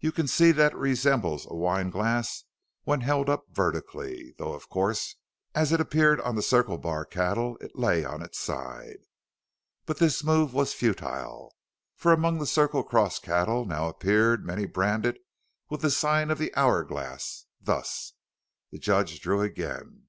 You 0.00 0.12
can 0.12 0.26
see 0.28 0.52
that 0.52 0.72
it 0.72 0.76
resembles 0.76 1.46
a 1.46 1.54
wine 1.54 1.88
glass 1.88 2.44
when 2.84 3.00
held 3.00 3.30
up 3.30 3.46
vertically, 3.48 4.34
though 4.36 4.52
of 4.52 4.68
course 4.68 5.16
as 5.54 5.72
it 5.72 5.80
appeared 5.80 6.20
on 6.20 6.36
the 6.36 6.42
Circle 6.42 6.76
Bar 6.76 7.06
cattle 7.06 7.56
it 7.62 7.74
lay 7.74 8.04
on 8.04 8.20
its 8.20 8.38
side. 8.38 8.98
But 9.86 9.96
this 9.96 10.22
move 10.22 10.52
was 10.52 10.74
futile, 10.74 11.56
for 11.96 12.12
among 12.12 12.38
the 12.38 12.44
Circle 12.44 12.82
Cross 12.82 13.20
cattle 13.20 13.64
now 13.64 13.88
appeared 13.88 14.44
many 14.44 14.66
branded 14.66 15.18
with 15.70 15.80
the 15.80 15.90
sign 15.90 16.30
of 16.30 16.36
the 16.36 16.54
'Hour 16.54 16.84
Glass,' 16.84 17.46
thus:" 17.58 18.12
The 18.72 18.78
judge 18.78 19.20
drew 19.22 19.40
again. 19.40 20.08